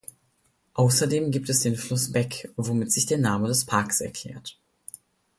[0.73, 4.57] Außerdem gibt es den Fluss Bek, womit sich der Name des Parks erklärt.